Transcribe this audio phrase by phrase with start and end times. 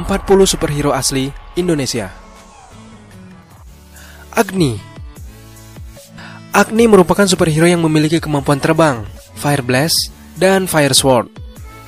[0.00, 2.08] 40 superhero asli Indonesia
[4.32, 4.92] Agni
[6.52, 9.08] Agni merupakan superhero yang memiliki kemampuan terbang,
[9.40, 11.32] Fire Blast, dan Fire Sword.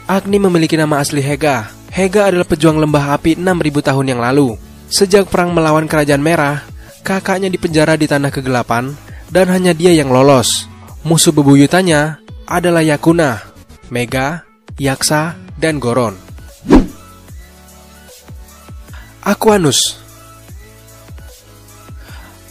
[0.08, 1.68] Agni memiliki nama asli Hega.
[1.92, 4.56] Hega adalah pejuang lembah api 6000 tahun yang lalu.
[4.88, 6.64] Sejak perang melawan Kerajaan Merah,
[7.04, 8.96] kakaknya dipenjara di tanah kegelapan
[9.28, 10.64] dan hanya dia yang lolos.
[11.04, 12.16] Musuh bebuyutannya
[12.48, 13.44] adalah Yakuna,
[13.92, 14.48] Mega,
[14.80, 16.23] Yaksa, dan Goron.
[19.24, 19.96] Aquanus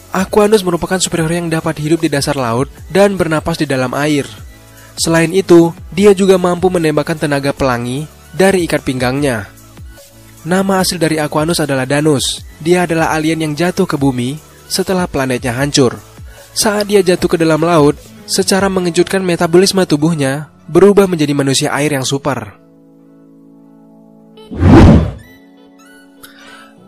[0.10, 4.26] Aquanus merupakan superhero yang dapat hidup di dasar laut dan bernapas di dalam air.
[4.98, 9.54] Selain itu, dia juga mampu menembakkan tenaga pelangi dari ikat pinggangnya.
[10.50, 12.42] Nama asli dari Aquanus adalah Danus.
[12.58, 16.02] Dia adalah alien yang jatuh ke bumi setelah planetnya hancur.
[16.58, 22.06] Saat dia jatuh ke dalam laut, secara mengejutkan metabolisme tubuhnya berubah menjadi manusia air yang
[22.06, 22.63] super.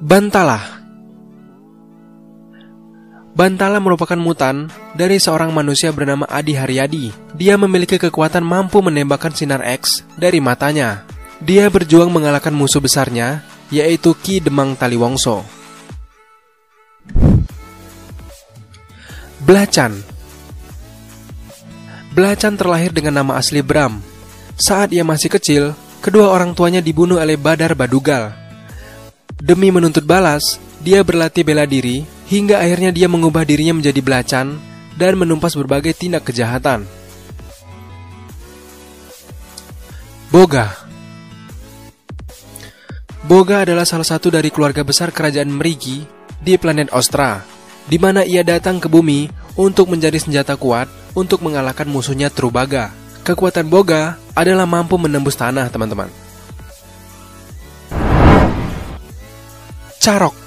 [0.06, 0.62] Bantala
[3.34, 7.10] Bantala merupakan mutan dari seorang manusia bernama Adi Haryadi.
[7.34, 11.10] Dia memiliki kekuatan mampu menembakkan sinar X dari matanya.
[11.42, 13.42] Dia berjuang mengalahkan musuh besarnya,
[13.74, 15.42] yaitu Ki Demang Taliwongso.
[19.42, 20.06] Belacan
[22.14, 24.06] Belacan terlahir dengan nama asli Bram.
[24.54, 25.74] Saat ia masih kecil,
[26.06, 28.45] kedua orang tuanya dibunuh oleh Badar Badugal.
[29.36, 34.56] Demi menuntut balas, dia berlatih bela diri hingga akhirnya dia mengubah dirinya menjadi belacan
[34.96, 36.88] dan menumpas berbagai tindak kejahatan.
[40.32, 40.72] Boga
[43.26, 46.06] Boga adalah salah satu dari keluarga besar kerajaan Merigi
[46.40, 47.42] di planet Ostra,
[47.90, 49.28] di mana ia datang ke bumi
[49.58, 52.94] untuk menjadi senjata kuat untuk mengalahkan musuhnya Trubaga.
[53.26, 56.25] Kekuatan Boga adalah mampu menembus tanah, teman-teman.
[60.06, 60.38] Carok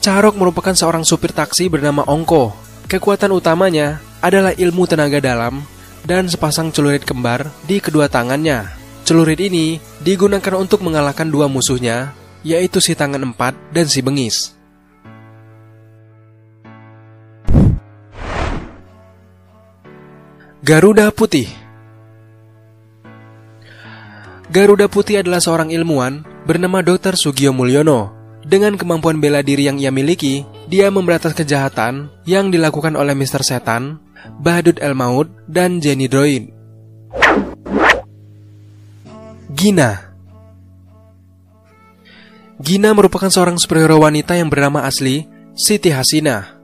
[0.00, 2.56] Carok merupakan seorang supir taksi bernama Ongko.
[2.88, 5.60] Kekuatan utamanya adalah ilmu tenaga dalam
[6.08, 8.64] dan sepasang celurit kembar di kedua tangannya.
[9.04, 14.56] Celurit ini digunakan untuk mengalahkan dua musuhnya, yaitu si tangan empat dan si bengis.
[20.64, 21.69] Garuda Putih
[24.50, 27.14] Garuda Putih adalah seorang ilmuwan bernama Dr.
[27.14, 28.10] Sugio Mulyono
[28.42, 33.46] dengan kemampuan bela diri yang ia miliki, dia memberantas kejahatan yang dilakukan oleh Mr.
[33.46, 34.02] Setan,
[34.42, 36.50] Badut El Maut, dan Jenny Droid.
[39.54, 40.10] Gina
[42.58, 46.58] Gina merupakan seorang superhero wanita yang bernama asli Siti Hasina.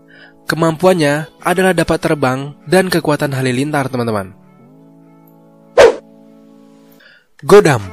[0.50, 4.45] Kemampuannya adalah dapat terbang dan kekuatan halilintar, teman-teman.
[7.44, 7.84] Godam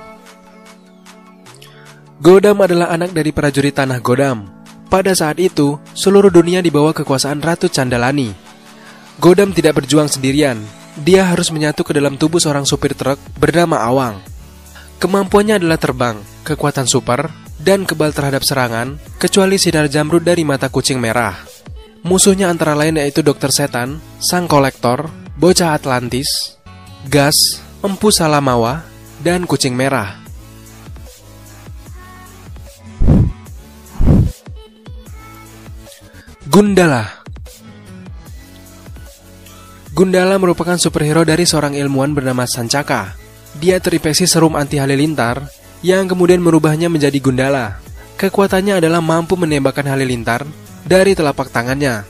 [2.23, 4.47] Godam adalah anak dari prajurit tanah Godam.
[4.87, 8.31] Pada saat itu, seluruh dunia dibawa kekuasaan Ratu Candalani.
[9.19, 10.63] Godam tidak berjuang sendirian.
[10.95, 14.23] Dia harus menyatu ke dalam tubuh seorang supir truk bernama Awang.
[15.03, 17.27] Kemampuannya adalah terbang, kekuatan super,
[17.59, 21.35] dan kebal terhadap serangan, kecuali sinar jamrud dari mata kucing merah.
[22.07, 26.55] Musuhnya antara lain yaitu Dokter Setan, Sang Kolektor, Bocah Atlantis,
[27.11, 27.35] Gas,
[27.83, 28.92] Empu Salamawa,
[29.23, 30.19] dan Kucing Merah.
[36.43, 37.23] Gundala
[39.95, 43.15] Gundala merupakan superhero dari seorang ilmuwan bernama Sancaka.
[43.57, 45.47] Dia terinfeksi serum anti halilintar
[45.79, 47.79] yang kemudian merubahnya menjadi Gundala.
[48.19, 50.43] Kekuatannya adalah mampu menembakkan halilintar
[50.83, 52.03] dari telapak tangannya.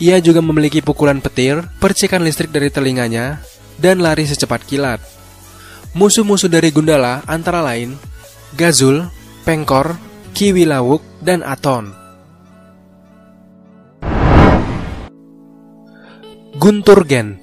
[0.00, 3.44] Ia juga memiliki pukulan petir, percikan listrik dari telinganya,
[3.76, 5.19] dan lari secepat kilat.
[5.90, 7.98] Musuh-musuh dari Gundala antara lain
[8.54, 9.10] Gazul,
[9.42, 9.98] Pengkor,
[10.30, 11.90] Kiwi Lawuk, dan Aton.
[16.54, 17.42] Gunturgen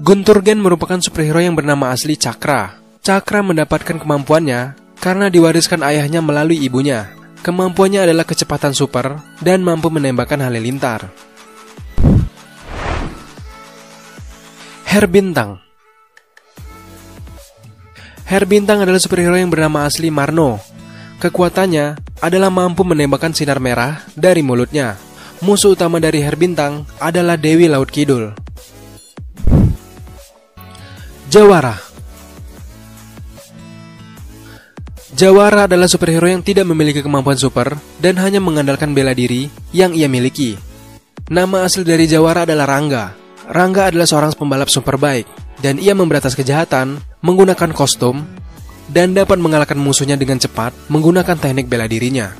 [0.00, 2.80] Gunturgen merupakan superhero yang bernama asli Cakra.
[3.04, 7.12] Cakra mendapatkan kemampuannya karena diwariskan ayahnya melalui ibunya.
[7.44, 11.12] Kemampuannya adalah kecepatan super dan mampu menembakkan halilintar.
[14.88, 15.60] Herbintang
[18.34, 20.58] Herbintang adalah superhero yang bernama asli Marno.
[21.22, 24.98] Kekuatannya adalah mampu menembakkan sinar merah dari mulutnya.
[25.38, 28.34] Musuh utama dari Herbintang adalah Dewi Laut Kidul.
[31.30, 31.78] Jawara
[35.14, 40.10] Jawara adalah superhero yang tidak memiliki kemampuan super dan hanya mengandalkan bela diri yang ia
[40.10, 40.58] miliki.
[41.30, 43.14] Nama asli dari Jawara adalah Rangga.
[43.46, 45.30] Rangga adalah seorang pembalap super baik
[45.62, 48.20] dan ia memberantas kejahatan menggunakan kostum,
[48.92, 52.36] dan dapat mengalahkan musuhnya dengan cepat menggunakan teknik bela dirinya.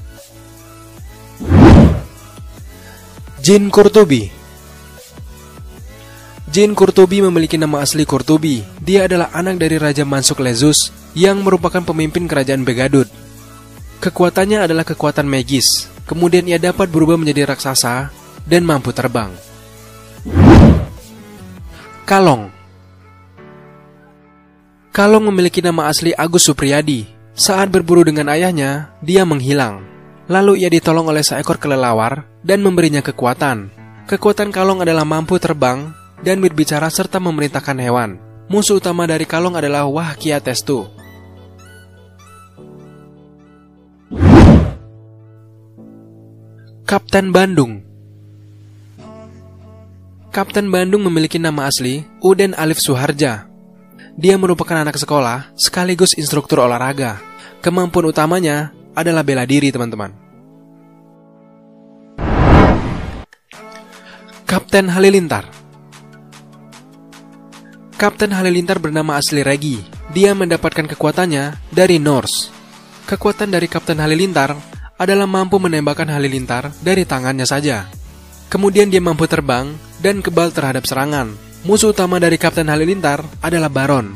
[3.41, 4.29] Jin Kurtubi
[6.49, 8.63] Jin Kurtubi memiliki nama asli Kurtubi.
[8.79, 13.11] Dia adalah anak dari Raja Mansuk Lezus yang merupakan pemimpin kerajaan Begadut.
[13.99, 15.91] Kekuatannya adalah kekuatan magis.
[16.05, 18.13] Kemudian ia dapat berubah menjadi raksasa
[18.45, 19.33] dan mampu terbang.
[22.05, 22.53] Kalong
[24.95, 27.03] Kalong memiliki nama asli Agus Supriyadi.
[27.35, 29.83] Saat berburu dengan ayahnya, dia menghilang.
[30.31, 33.75] Lalu ia ditolong oleh seekor kelelawar dan memberinya kekuatan.
[34.07, 35.91] Kekuatan Kalong adalah mampu terbang
[36.23, 38.23] dan berbicara serta memerintahkan hewan.
[38.47, 40.87] Musuh utama dari Kalong adalah Wah Kia Testu.
[46.87, 47.83] Kapten Bandung
[50.31, 53.54] Kapten Bandung memiliki nama asli Uden Alif Suharja.
[54.15, 57.19] Dia merupakan anak sekolah sekaligus instruktur olahraga.
[57.59, 60.15] Kemampuan utamanya adalah bela diri, teman-teman.
[64.47, 65.51] Kapten Halilintar
[67.99, 69.83] Kapten Halilintar bernama asli Regi.
[70.15, 72.55] Dia mendapatkan kekuatannya dari Norse.
[73.11, 74.55] Kekuatan dari Kapten Halilintar
[74.95, 77.91] adalah mampu menembakkan halilintar dari tangannya saja.
[78.47, 81.44] Kemudian dia mampu terbang dan kebal terhadap serangan.
[81.65, 84.13] Musuh utama dari Kapten Halilintar adalah Baron.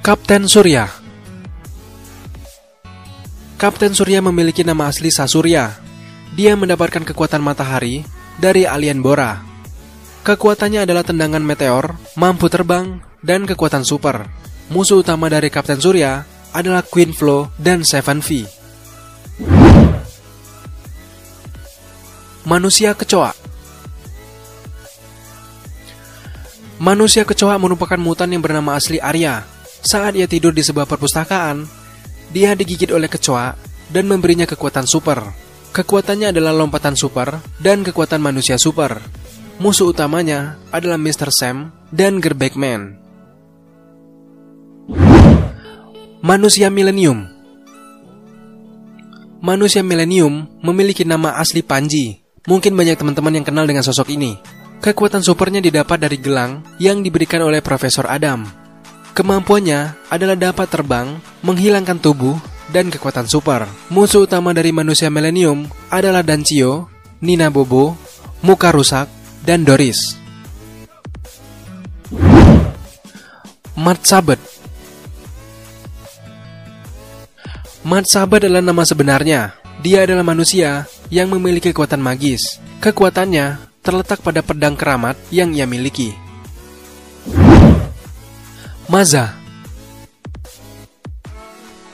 [0.00, 0.88] Kapten Surya
[3.60, 5.76] Kapten Surya memiliki nama asli Sasurya.
[6.32, 8.08] Dia mendapatkan kekuatan matahari
[8.40, 9.44] dari alien Bora.
[10.24, 14.24] Kekuatannya adalah tendangan meteor, mampu terbang, dan kekuatan super.
[14.72, 16.24] Musuh utama dari Kapten Surya
[16.56, 18.48] adalah Queen Flo dan Seven V.
[22.48, 23.45] Manusia kecoa
[26.76, 29.48] Manusia kecoa merupakan mutan yang bernama asli Arya.
[29.80, 31.64] Saat ia tidur di sebuah perpustakaan,
[32.28, 33.56] dia digigit oleh kecoa
[33.88, 35.24] dan memberinya kekuatan super.
[35.72, 39.00] Kekuatannya adalah lompatan super dan kekuatan manusia super.
[39.56, 41.32] Musuh utamanya adalah Mr.
[41.32, 43.00] Sam dan Gerbek Man.
[46.20, 47.24] Manusia Milenium
[49.40, 52.20] Manusia Milenium memiliki nama asli Panji.
[52.44, 54.36] Mungkin banyak teman-teman yang kenal dengan sosok ini.
[54.80, 58.46] Kekuatan supernya didapat dari gelang yang diberikan oleh Profesor Adam.
[59.16, 62.36] Kemampuannya adalah dapat terbang, menghilangkan tubuh,
[62.68, 63.64] dan kekuatan super.
[63.88, 66.92] Musuh utama dari manusia milenium adalah Dancio,
[67.24, 67.96] Nina Bobo,
[68.44, 69.08] Muka Rusak,
[69.46, 70.20] dan Doris.
[73.76, 74.40] Mat Sabet
[77.86, 79.54] Mat Sabet adalah nama sebenarnya.
[79.84, 82.58] Dia adalah manusia yang memiliki kekuatan magis.
[82.82, 86.10] Kekuatannya terletak pada pedang keramat yang ia miliki.
[88.90, 89.38] Maza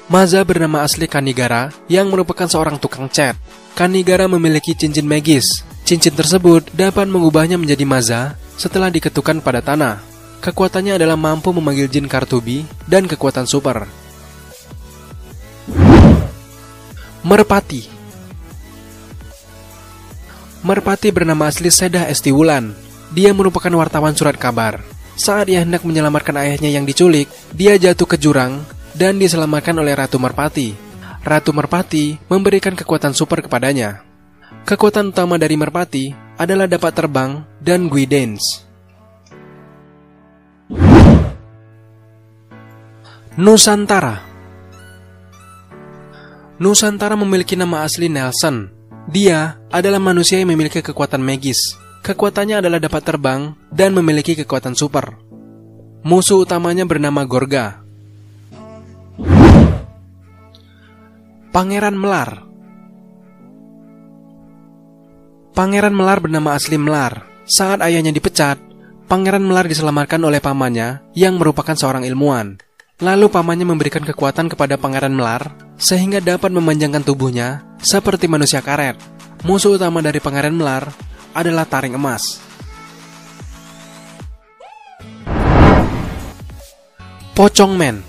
[0.08, 3.36] Maza bernama asli Kanigara yang merupakan seorang tukang cat.
[3.76, 5.64] Kanigara memiliki cincin magis.
[5.88, 8.20] Cincin tersebut dapat mengubahnya menjadi Maza
[8.60, 10.04] setelah diketukan pada tanah.
[10.44, 13.88] Kekuatannya adalah mampu memanggil jin Kartubi dan kekuatan super.
[17.24, 18.01] Merpati
[20.62, 22.70] Merpati bernama asli Sedah Estiwulan.
[23.10, 24.78] Dia merupakan wartawan surat kabar.
[25.18, 28.62] Saat ia hendak menyelamatkan ayahnya yang diculik, dia jatuh ke jurang
[28.94, 30.70] dan diselamatkan oleh Ratu Merpati.
[31.26, 34.06] Ratu Merpati memberikan kekuatan super kepadanya.
[34.62, 38.62] Kekuatan utama dari Merpati adalah dapat terbang dan guidance.
[43.34, 44.22] Nusantara
[46.62, 51.78] Nusantara memiliki nama asli Nelson dia adalah manusia yang memiliki kekuatan magis.
[52.02, 55.18] Kekuatannya adalah dapat terbang dan memiliki kekuatan super.
[56.02, 57.78] Musuh utamanya bernama Gorga.
[61.52, 62.42] Pangeran Melar
[65.52, 67.28] Pangeran Melar bernama asli Melar.
[67.44, 68.56] Saat ayahnya dipecat,
[69.04, 72.56] Pangeran Melar diselamatkan oleh pamannya yang merupakan seorang ilmuwan.
[73.02, 78.94] Lalu pamannya memberikan kekuatan kepada Pangeran Melar sehingga dapat memanjangkan tubuhnya seperti manusia karet.
[79.42, 80.86] Musuh utama dari Pangeran Melar
[81.34, 82.38] adalah taring emas.
[87.34, 88.06] Pocong Man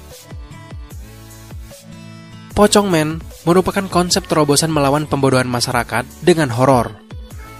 [2.53, 3.17] Pocong Man
[3.49, 6.93] merupakan konsep terobosan melawan pembodohan masyarakat dengan horor.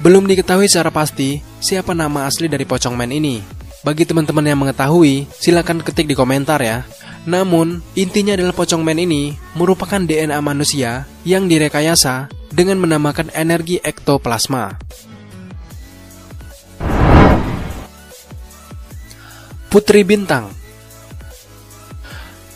[0.05, 3.41] Belum diketahui secara pasti siapa nama asli dari Pocong Man ini.
[3.81, 6.85] Bagi teman-teman yang mengetahui, silakan ketik di komentar ya.
[7.23, 14.75] Namun, intinya adalah pocong men ini merupakan DNA manusia yang direkayasa dengan menamakan energi ektoplasma.
[19.71, 20.53] Putri Bintang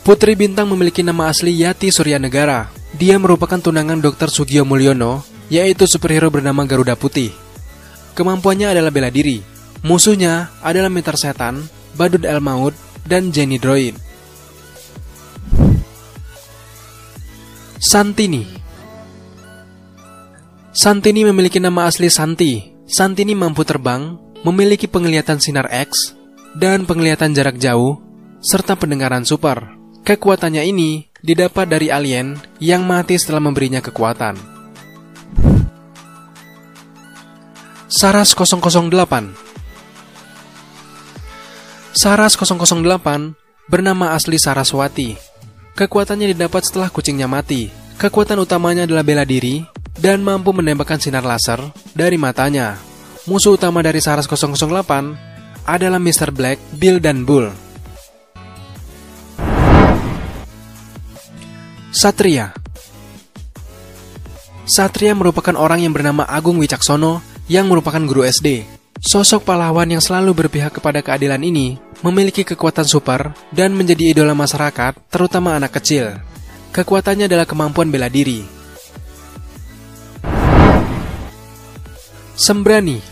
[0.06, 2.70] Putri Bintang memiliki nama asli Yati Suryanegara.
[2.96, 4.32] Dia merupakan tunangan Dr.
[4.32, 5.20] Sugio Mulyono,
[5.52, 7.34] yaitu superhero bernama Garuda Putih.
[8.16, 9.44] Kemampuannya adalah bela diri.
[9.84, 12.72] Musuhnya adalah Meter Setan, Badut El Maut,
[13.04, 14.07] dan Jenny Droid.
[17.78, 18.42] Santini
[20.74, 22.74] Santini memiliki nama asli Santi.
[22.90, 26.18] Santini mampu terbang, memiliki penglihatan sinar X,
[26.58, 28.02] dan penglihatan jarak jauh,
[28.42, 29.78] serta pendengaran super.
[30.02, 34.34] Kekuatannya ini didapat dari alien yang mati setelah memberinya kekuatan.
[37.86, 38.74] Saras 008
[41.94, 45.27] Saras 008 bernama asli Saraswati.
[45.78, 47.70] Kekuatannya didapat setelah kucingnya mati.
[48.02, 49.62] Kekuatan utamanya adalah bela diri
[49.94, 51.62] dan mampu menembakkan sinar laser
[51.94, 52.74] dari matanya.
[53.30, 54.58] Musuh utama dari Saras 008
[55.62, 56.34] adalah Mr.
[56.34, 57.54] Black, Bill, dan Bull.
[61.94, 62.50] Satria
[64.66, 68.77] Satria merupakan orang yang bernama Agung Wicaksono yang merupakan guru SD.
[68.98, 74.98] Sosok pahlawan yang selalu berpihak kepada keadilan ini memiliki kekuatan super dan menjadi idola masyarakat,
[75.10, 76.18] terutama anak kecil.
[76.74, 78.58] Kekuatannya adalah kemampuan bela diri,
[82.38, 83.02] Sembrani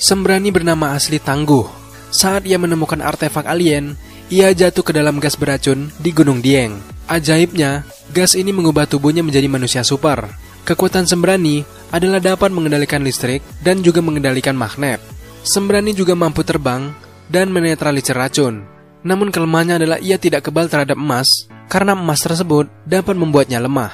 [0.00, 1.68] Sembrani bernama asli Tangguh.
[2.08, 4.00] Saat ia menemukan artefak alien,
[4.32, 6.80] ia jatuh ke dalam gas beracun di Gunung Dieng.
[7.12, 7.84] Ajaibnya,
[8.16, 10.32] gas ini mengubah tubuhnya menjadi manusia super.
[10.62, 15.02] Kekuatan Sembrani adalah dapat mengendalikan listrik dan juga mengendalikan magnet.
[15.42, 16.94] Sembrani juga mampu terbang
[17.26, 18.62] dan menetralisir racun.
[19.02, 21.26] Namun kelemahannya adalah ia tidak kebal terhadap emas
[21.66, 23.90] karena emas tersebut dapat membuatnya lemah.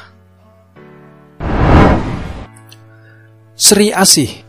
[3.57, 4.45] Sri Asih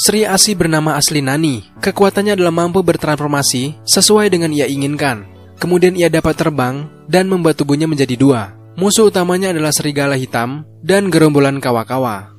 [0.00, 1.68] Sri Asih bernama asli Nani.
[1.84, 5.28] Kekuatannya adalah mampu bertransformasi sesuai dengan ia inginkan.
[5.60, 8.57] Kemudian ia dapat terbang dan membuat tubuhnya menjadi dua.
[8.78, 12.30] Musuh utamanya adalah serigala hitam dan gerombolan kawa-kawa.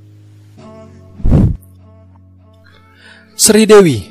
[3.36, 4.08] Sri Dewi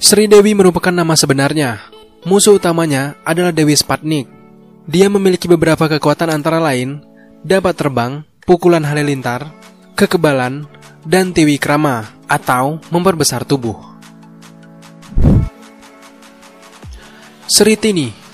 [0.00, 1.92] Sri Dewi merupakan nama sebenarnya.
[2.24, 4.24] Musuh utamanya adalah Dewi Spatnik.
[4.88, 7.04] Dia memiliki beberapa kekuatan antara lain
[7.44, 9.52] dapat terbang, pukulan halilintar,
[9.92, 10.64] kekebalan,
[11.04, 13.76] dan tiwi krama atau memperbesar tubuh.
[17.44, 18.24] Seritini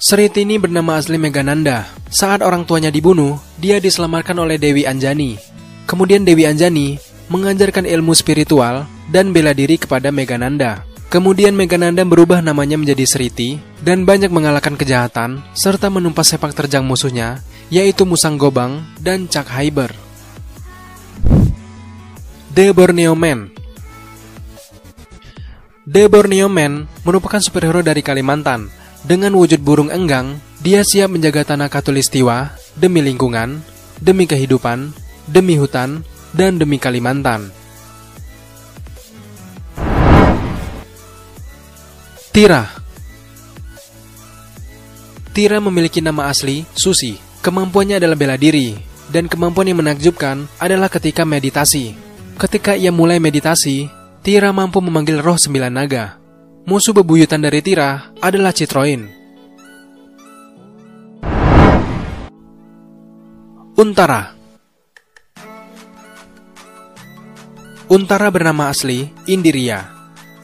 [0.00, 1.84] Seritini bernama asli Megananda.
[2.08, 5.36] Saat orang tuanya dibunuh, dia diselamatkan oleh Dewi Anjani.
[5.84, 6.96] Kemudian Dewi Anjani
[7.28, 10.88] mengajarkan ilmu spiritual dan bela diri kepada Megananda.
[11.12, 17.44] Kemudian Megananda berubah namanya menjadi Sriti dan banyak mengalahkan kejahatan serta menumpas sepak terjang musuhnya
[17.68, 19.92] yaitu Musang Gobang dan Chuck Hyber.
[22.56, 23.52] The Borneo Man
[25.84, 28.79] The Borneo Man merupakan superhero dari Kalimantan.
[29.00, 33.64] Dengan wujud burung enggang, dia siap menjaga tanah katulistiwa demi lingkungan,
[33.96, 34.92] demi kehidupan,
[35.24, 36.04] demi hutan,
[36.36, 37.48] dan demi Kalimantan.
[42.30, 42.68] Tira
[45.32, 47.16] Tira memiliki nama asli Susi.
[47.40, 48.76] Kemampuannya adalah bela diri,
[49.08, 51.96] dan kemampuan yang menakjubkan adalah ketika meditasi.
[52.36, 53.88] Ketika ia mulai meditasi,
[54.20, 56.19] Tira mampu memanggil roh sembilan naga.
[56.68, 59.08] Musuh bebuyutan dari Tira adalah Citroin.
[63.80, 64.36] Untara
[67.88, 69.88] Untara bernama asli Indiria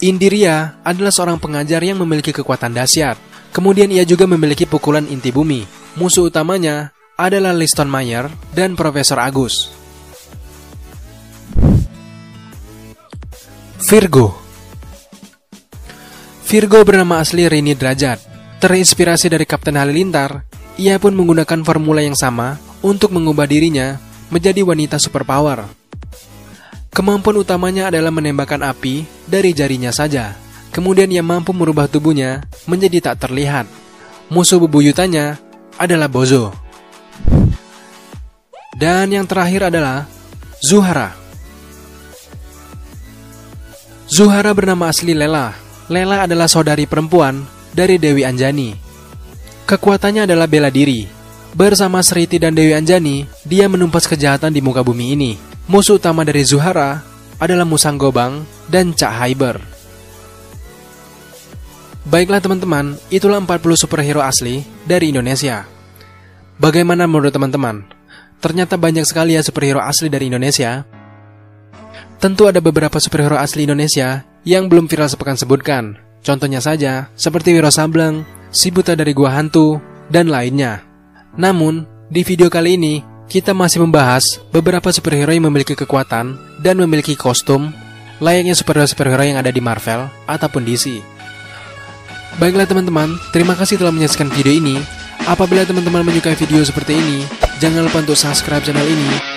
[0.01, 3.17] Indiria adalah seorang pengajar yang memiliki kekuatan dahsyat.
[3.53, 5.65] Kemudian ia juga memiliki pukulan inti bumi.
[5.97, 9.73] Musuh utamanya adalah Liston Mayer dan Profesor Agus.
[13.89, 14.46] Virgo
[16.47, 18.23] Virgo bernama asli Rini Derajat.
[18.63, 20.47] Terinspirasi dari Kapten Halilintar,
[20.79, 23.99] ia pun menggunakan formula yang sama untuk mengubah dirinya
[24.31, 25.67] menjadi wanita superpower.
[26.95, 30.39] Kemampuan utamanya adalah menembakkan api dari jarinya saja.
[30.71, 33.67] Kemudian ia mampu merubah tubuhnya menjadi tak terlihat.
[34.31, 35.43] Musuh bebuyutannya
[35.83, 36.55] adalah Bozo.
[38.79, 40.07] Dan yang terakhir adalah
[40.63, 41.11] Zuhara.
[44.07, 45.66] Zuhara bernama asli Lela.
[45.87, 48.75] Lela adalah saudari perempuan dari Dewi Anjani.
[49.67, 51.07] Kekuatannya adalah bela diri.
[51.55, 55.33] Bersama Sriti dan Dewi Anjani, dia menumpas kejahatan di muka bumi ini.
[55.67, 57.03] Musuh utama dari Zuhara
[57.39, 59.59] adalah Musang Gobang dan Cak Hyber.
[62.07, 65.67] Baiklah teman-teman, itulah 40 superhero asli dari Indonesia.
[66.57, 67.83] Bagaimana menurut teman-teman?
[68.39, 70.87] Ternyata banyak sekali ya superhero asli dari Indonesia.
[72.17, 76.01] Tentu ada beberapa superhero asli Indonesia yang belum viral sepekan sebutkan.
[76.25, 80.81] Contohnya saja, seperti Wiro Sableng, si buta dari gua hantu, dan lainnya.
[81.37, 87.13] Namun, di video kali ini, kita masih membahas beberapa superhero yang memiliki kekuatan dan memiliki
[87.19, 87.75] kostum
[88.17, 91.05] layaknya superhero-superhero yang ada di Marvel ataupun DC.
[92.41, 94.81] Baiklah teman-teman, terima kasih telah menyaksikan video ini.
[95.29, 97.29] Apabila teman-teman menyukai video seperti ini,
[97.61, 99.36] jangan lupa untuk subscribe channel ini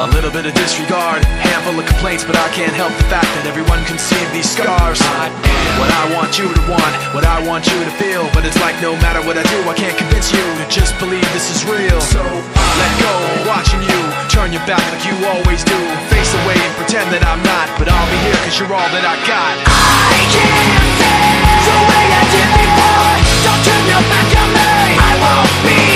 [0.00, 3.44] A little bit of disregard, handful of complaints, but I can't help the fact that
[3.44, 4.96] everyone can see these scars.
[4.96, 5.28] I
[5.76, 8.24] what I want you to want, what I want you to feel.
[8.32, 11.28] But it's like no matter what I do, I can't convince you to just believe
[11.36, 12.00] this is real.
[12.00, 13.12] So let go,
[13.44, 14.00] watching you
[14.32, 15.76] turn your back like you always do.
[16.08, 19.04] Face away and pretend that I'm not, but I'll be here cause you're all that
[19.04, 19.52] I got.
[19.68, 23.12] I can't feel the way I did before.
[23.44, 24.96] Don't turn your back on me.
[24.96, 25.89] I won't be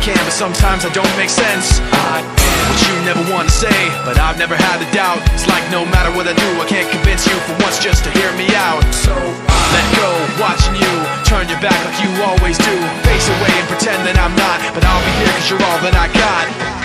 [0.00, 1.78] can But sometimes I don't make sense.
[1.92, 5.20] I am what you never want to say But I've never had a doubt.
[5.36, 8.10] It's like no matter what I do I can't convince you for once just to
[8.16, 8.82] hear me out.
[8.90, 10.94] So I let go, watching you
[11.28, 12.74] Turn your back like you always do.
[13.06, 15.94] Face away and pretend that I'm not But I'll be here cause you're all that
[15.94, 16.79] I got